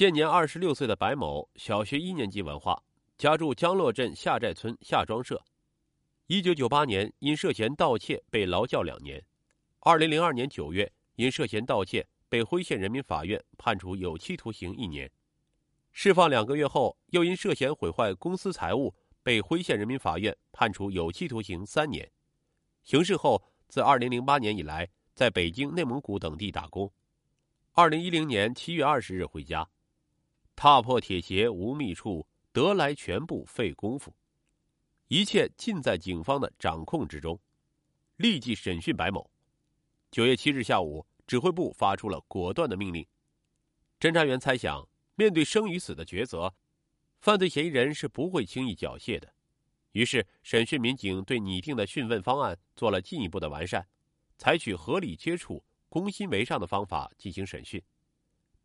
[0.00, 2.82] 现年二十六岁的白某，小学一年级文化，
[3.18, 5.38] 家住江洛镇下寨村下庄社。
[6.26, 9.22] 一九九八年因涉嫌盗窃被劳教两年，
[9.80, 15.06] 二零零二年九月因涉嫌盗窃被辉县人民法院判处有期徒刑一年，
[15.92, 22.10] 释放两个月后又因涉嫌毁坏公司财物被辉县人民法院判处有期徒刑三年。
[22.84, 26.90] 刑事后，自二零零八年以来，在北京、内蒙古等地打工。
[27.72, 29.68] 二零一零年七月二十日回家。
[30.62, 34.14] 踏破铁鞋无觅处，得来全不费工夫。
[35.08, 37.40] 一切尽在警方的掌控之中。
[38.16, 39.30] 立即审讯白某。
[40.10, 43.06] 九月七日下午，指挥部发出了果断的命令。
[43.98, 46.54] 侦查员猜想，面对生与死的抉择，
[47.22, 49.32] 犯罪嫌疑人是不会轻易缴械的。
[49.92, 53.88] 于是，审讯民警对拟定的讯问方案做了进一步的完善，
[54.36, 57.82] 采取合理接触、攻心为上的方法进行审讯。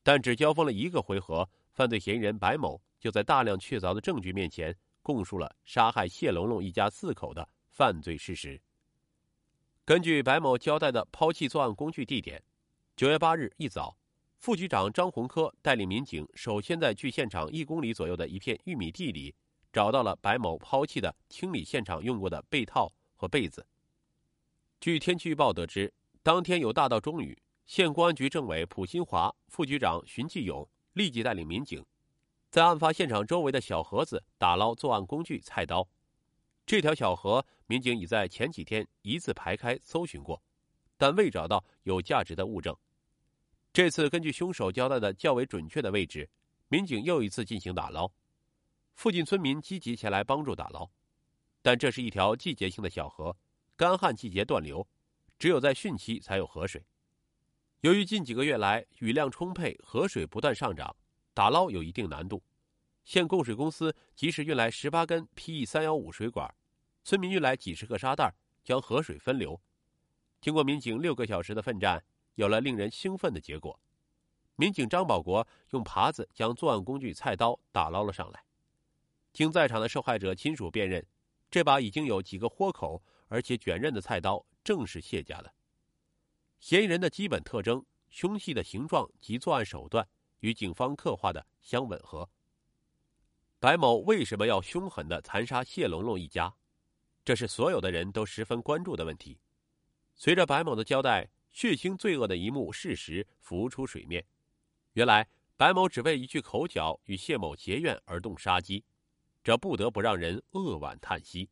[0.03, 1.49] 但只交锋了一个回合。
[1.75, 8.59] 犯罪嫌疑人白某就在大量确凿的证据面前供述了杀害谢龙龙一家四口的犯罪事实。
[9.83, 12.41] 根据白某交代的抛弃作案工具地点，
[12.95, 13.97] 九月八日一早，
[14.37, 19.35] 副局长张洪科带领民警首先在距现场一公里左右的一片玉米地里
[19.73, 23.67] 找到了白某抛弃的清理现场用过的被套和被子。
[24.79, 27.37] 据天气预报得知，当天有大到中雨。
[27.65, 30.65] 县公安局政委蒲新华、副局长荀继勇。
[30.95, 31.85] 立即带领民警，
[32.49, 35.85] 在案发现场周围的小河子打捞作案工具菜刀。
[36.65, 40.41] 这条小河，民警已在前几天一字排开搜寻过，
[40.95, 42.73] 但未找到有价值的物证。
[43.73, 46.29] 这次根据凶手交代的较为准确的位置，
[46.69, 48.09] 民警又一次进行打捞。
[48.93, 50.89] 附近村民积极前来帮助打捞，
[51.61, 53.35] 但这是一条季节性的小河，
[53.75, 54.87] 干旱季节断流，
[55.37, 56.81] 只有在汛期才有河水。
[57.81, 60.95] 由于近几个月来雨量充沛，河水不断上涨，
[61.33, 62.41] 打捞有一定难度。
[63.03, 66.51] 县供水公司及时运来十八根 PE 三幺五水管，
[67.03, 68.33] 村民运来几十个沙袋，
[68.63, 69.61] 将河水分流。
[70.41, 72.03] 经过民警六个小时的奋战，
[72.33, 73.79] 有了令人兴奋的结果。
[74.55, 78.43] 民警张保国用耙子将作案工具菜刀打捞了上来。
[79.33, 81.05] 经在场的受害者亲属辨认，
[81.51, 85.53] 这把已经有几个豁口而且卷刃的菜刀正是谢家的。
[86.59, 90.07] 嫌疑人的基本特征、凶器的形状及作案手段
[90.39, 92.27] 与警方刻画的相吻合。
[93.59, 96.53] 白某为什么要凶狠的残杀谢龙龙一家？
[97.23, 99.39] 这是所有的人都十分关注的问题。
[100.15, 104.25] 随着白某的交代，血腥罪恶的一幕事实浮出水面。
[104.93, 105.27] 原来，
[105.57, 108.83] 白某只为一句口角与谢某结怨而动杀机，
[109.43, 111.49] 这不得不让人扼腕叹息。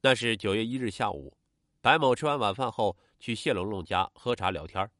[0.00, 1.36] 那是九月一日下午，
[1.80, 2.96] 白某吃完晚饭后。
[3.20, 4.90] 去谢龙龙家喝茶聊天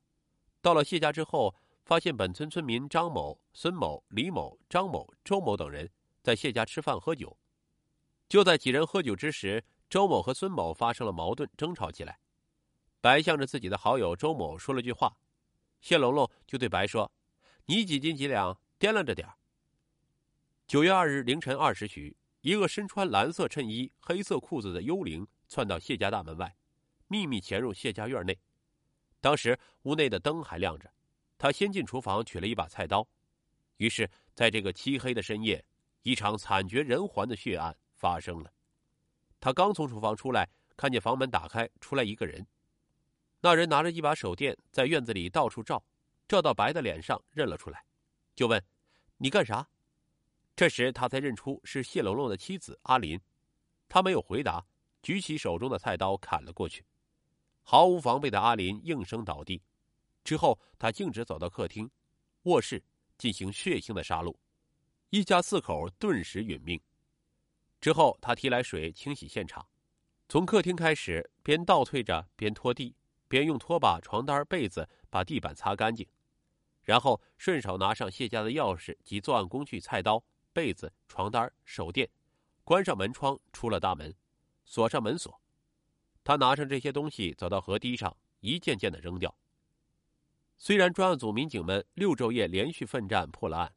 [0.60, 5.90] 到了谢家之后，发现本村村民张某、孙某、李某、张某、周某等人
[6.22, 7.36] 在谢家吃饭喝酒。
[8.28, 12.20] 就在几人喝酒之时，周某和孙某发生了矛盾，争吵起来。
[13.00, 15.16] 白向着自己的好友周某说了句话，
[15.80, 17.10] 谢龙龙就对白说
[17.66, 18.60] ：“你几斤几两？
[18.78, 19.28] 掂量着点
[20.66, 26.54] 九月二日凌晨二时许，一个身穿蓝色衬衣、黑色裤子的幽灵窜到谢家大门外。
[27.10, 28.38] 秘密潜入谢家院内，
[29.20, 30.88] 当时屋内的灯还亮着。
[31.36, 33.04] 他先进厨房取了一把菜刀，
[33.78, 35.64] 于是，在这个漆黑的深夜，
[36.02, 38.52] 一场惨绝人寰的血案发生了。
[39.40, 42.46] 他刚从厨房出来，看见房门打开，出来一个人。
[43.40, 45.84] 那人拿着一把手电，在院子里到处照，
[46.28, 47.84] 照到白的脸上，认了出来，
[48.36, 48.64] 就问
[49.18, 49.68] ：“你干啥？”
[50.54, 53.20] 这时他才认出是谢龙龙的妻子阿林。
[53.88, 54.64] 他没有回答，
[55.02, 56.84] 举起手中的菜刀砍了过去。
[57.62, 59.62] 毫无防备的阿林应声倒地，
[60.24, 61.90] 之后他径直走到客厅、
[62.42, 62.82] 卧室
[63.16, 64.34] 进行血腥的杀戮，
[65.10, 66.80] 一家四口顿时殒命。
[67.80, 69.66] 之后他提来水清洗现场，
[70.28, 72.94] 从客厅开始，边倒退着边拖地，
[73.28, 76.06] 边用拖把、床单、被子把地板擦干净，
[76.82, 80.22] 然后顺手拿上谢家的钥匙及作案工具菜刀、
[80.52, 82.08] 被子、床单、手电，
[82.64, 84.14] 关上门窗，出了大门，
[84.64, 85.40] 锁上门锁。
[86.30, 89.36] 他拿上这些东西，走到河堤上，一件件的扔掉。
[90.56, 93.74] 虽然专案组民警们六昼夜连续奋战破了案，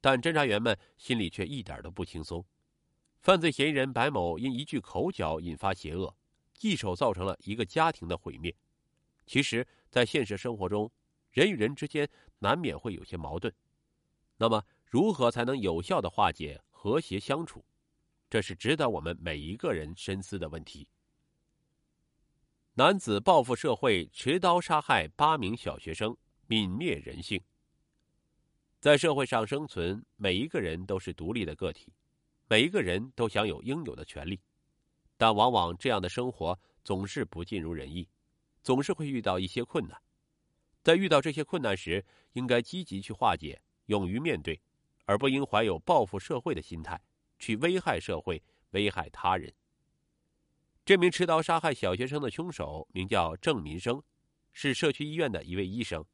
[0.00, 2.46] 但侦查员们心里却一点都不轻松。
[3.22, 6.16] 犯罪嫌疑人白某因一句口角引发邪恶，
[6.60, 8.54] 一手造成了一个家庭的毁灭。
[9.26, 10.88] 其实，在现实生活中，
[11.32, 12.08] 人与人之间
[12.38, 13.52] 难免会有些矛盾。
[14.36, 17.64] 那么，如何才能有效的化解、和谐相处？
[18.30, 20.86] 这是值得我们每一个人深思的问题。
[22.78, 26.14] 男子报复社会，持刀杀害八名小学生，
[26.46, 27.40] 泯灭人性。
[28.80, 31.90] 在社会上生存，每一个人都是独立的个体，
[32.48, 34.38] 每一个人都享有应有的权利，
[35.16, 38.06] 但往往这样的生活总是不尽如人意，
[38.62, 39.98] 总是会遇到一些困难。
[40.82, 44.60] 在遇到这些困难时，应该积极去化解，勇于面对，
[45.06, 47.00] 而不应怀有报复社会的心态，
[47.38, 49.50] 去危害社会、危害他人。
[50.86, 54.00] 这名持刀杀害小学生的凶手名叫郑民生，
[54.52, 56.04] 是社区医院的一位医生，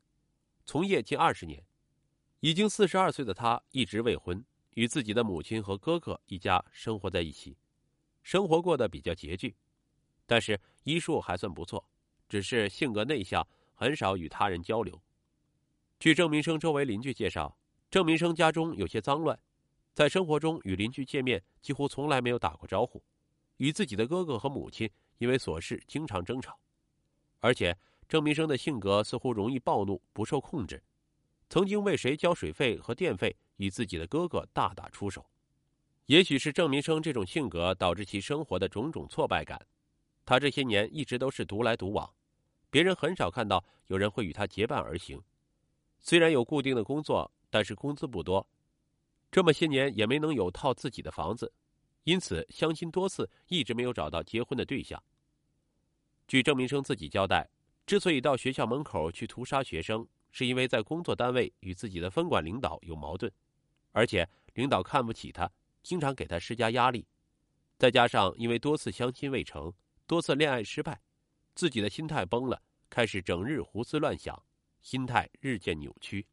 [0.64, 1.62] 从业近二十年。
[2.40, 7.54] 已经四十二岁的他一直未婚，与自己的母亲和哥哥一家生活在一起，
[8.22, 9.54] 生活过得比较拮据，
[10.24, 11.86] 但是医术还算不错，
[12.26, 13.46] 只是性格内向。
[13.74, 15.02] 很少与他人交流。
[15.98, 17.58] 据郑民生周围邻居介绍，
[17.90, 19.36] 郑民生家中有些脏乱，
[19.92, 23.02] 在生活中与邻居见面几乎从来没有打过招呼，
[23.62, 26.58] 与自己的哥哥和母亲因为琐事经常争吵，
[27.38, 27.78] 而且
[28.08, 30.82] 郑民生的性格似乎容易暴怒，不受控制，
[31.48, 35.24] 曾经为谁交水费和电费与自己的哥哥大打出手。
[36.06, 39.64] 也许是郑民生这种性格导致其生活的种种挫败感，
[40.26, 42.12] 他这些年一直都是独来独往。
[42.68, 45.22] 别人很少看到有人会与他结伴而行，
[46.00, 48.44] 虽然有固定的工作，但是工资不多，
[49.30, 51.52] 这么些年也没能有套自己的房子，
[52.04, 55.02] 因此相亲多次，一直没有找到结婚的对象。
[56.26, 57.48] 据郑明生自己交代，
[57.86, 63.30] 之所以到学校门口去屠杀学生，是因为在工作单位与自己的分管领导有矛盾，
[63.92, 65.50] 而且领导看不起他，
[65.82, 67.06] 经常给他施加压力，
[67.78, 69.72] 再加上因为多次相亲未成，
[70.06, 71.00] 多次恋爱失败。
[71.54, 74.42] 自己的心态崩了，开始整日胡思乱想，
[74.80, 76.26] 心态日渐扭曲。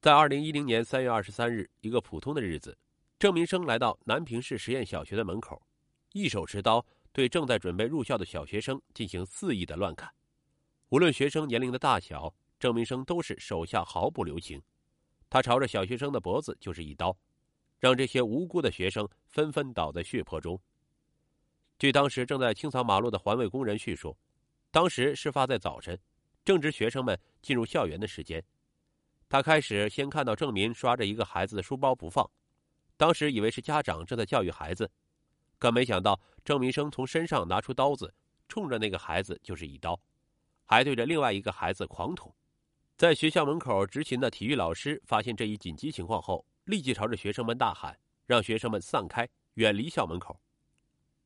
[0.00, 2.76] 在二零一零年三月二十三日，一个普通的日子，
[3.20, 5.60] 郑明生来到南平市实验小学的门口，
[6.14, 6.82] 一手持刀
[7.12, 10.10] 对正在准备入校的小学生进行肆意的乱砍。
[10.88, 14.62] 无论学生年龄的大小，郑明生都是手下毫不留情。
[15.28, 17.14] 他朝着小学生的脖子就是一刀，
[17.78, 20.58] 让这些无辜的学生纷纷倒在血泊中。
[21.78, 24.16] 据当时正在清扫马路的环卫工人叙述，
[24.70, 25.98] 当时事发在早晨，
[26.42, 28.42] 正值学生们进入校园的时间。
[29.28, 32.28] 他开始先看到郑民刷着一个孩子的书包不放，
[33.00, 34.90] 当时以为是家长正在教育孩子，
[35.58, 38.12] 可没想到郑民生从身上拿出刀子，
[38.46, 39.98] 冲着那个孩子就是一刀，
[40.66, 42.30] 还对着另外一个孩子狂捅。
[42.98, 50.38] 在学校门口执勤的体育老师发现这一紧急情况后，立即朝着学生们大喊，让学生们散开，远离校门口。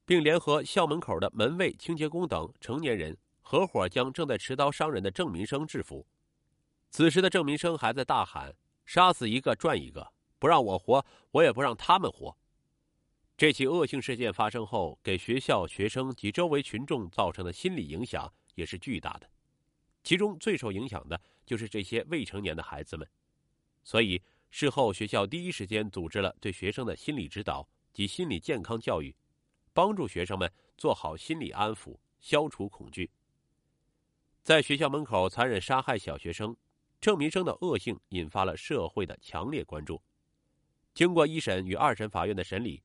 [0.05, 6.07] 并联合校门口的门卫、清洁工等成年人合伙将正在持刀伤人的郑民生制服。
[6.91, 8.55] 此时的郑民生还在大喊
[8.87, 12.37] ：“杀死一个赚一个，不让我活，我也不让他们活。”
[13.37, 19.29] 这起恶性事件发生后，给学校、学生及周围群众造成的心理影响也是巨大的。
[20.03, 23.09] 其中最受影响的就是这些未成年的孩子们。
[23.83, 29.15] 所以事后，学校第一时间组织了对学生的心理指导及心理健康教育。
[29.73, 30.49] 帮助学生们
[30.79, 33.11] 做好心理安抚，消除恐惧。
[34.45, 36.57] 在学校门口残忍杀害小学生，
[37.01, 40.01] 郑民生的恶性引发了社会的强烈关注。
[40.95, 42.81] 经过一审与二审法院的审理，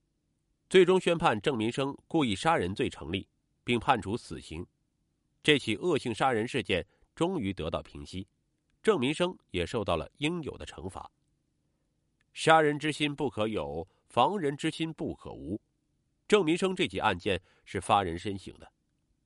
[0.68, 3.30] 最终宣判郑民生故意杀人罪成立，
[3.64, 4.66] 并判处死刑。
[5.44, 6.86] 这起恶性杀人事件
[7.16, 8.28] 终于得到平息，
[8.82, 11.10] 郑民生也受到了应有的惩罚。
[12.34, 15.62] 杀人之心不可有，防人之心不可无。
[16.28, 18.72] 郑民生这起案件是发人深省的，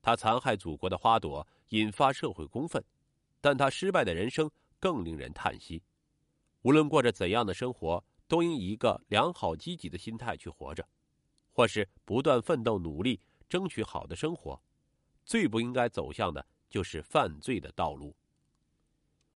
[0.02, 2.84] 他残害祖国的花朵，引发社会公愤，
[3.40, 5.82] 但他失败的人生更令人叹息。
[6.62, 10.86] 无论过着怎样的生活，都应以一个良好积极的心态去活着，
[11.52, 14.60] 或是不断奋斗努力，争取好的生活。
[15.24, 18.14] 最不应该走向的就是犯罪的道路。